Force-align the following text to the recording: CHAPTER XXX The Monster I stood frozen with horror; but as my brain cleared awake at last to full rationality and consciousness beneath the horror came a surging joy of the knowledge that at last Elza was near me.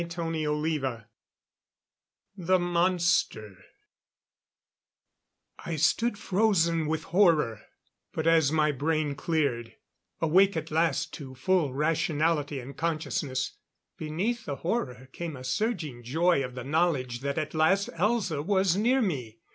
CHAPTER 0.01 0.21
XXX 0.23 1.03
The 2.35 2.57
Monster 2.57 3.55
I 5.63 5.75
stood 5.75 6.17
frozen 6.17 6.87
with 6.87 7.03
horror; 7.03 7.61
but 8.11 8.25
as 8.25 8.51
my 8.51 8.71
brain 8.71 9.13
cleared 9.13 9.75
awake 10.19 10.57
at 10.57 10.71
last 10.71 11.13
to 11.13 11.35
full 11.35 11.75
rationality 11.75 12.59
and 12.59 12.75
consciousness 12.75 13.51
beneath 13.95 14.45
the 14.45 14.55
horror 14.55 15.07
came 15.13 15.35
a 15.35 15.43
surging 15.43 16.01
joy 16.01 16.43
of 16.43 16.55
the 16.55 16.63
knowledge 16.63 17.19
that 17.19 17.37
at 17.37 17.53
last 17.53 17.87
Elza 17.89 18.43
was 18.43 18.75
near 18.75 19.03
me. 19.03 19.37